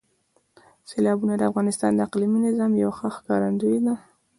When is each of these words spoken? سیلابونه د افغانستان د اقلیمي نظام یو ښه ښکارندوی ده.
سیلابونه 0.89 1.33
د 1.37 1.41
افغانستان 1.51 1.91
د 1.93 1.99
اقلیمي 2.07 2.39
نظام 2.47 2.71
یو 2.83 2.91
ښه 2.97 3.07
ښکارندوی 3.15 3.77
ده. 3.85 3.95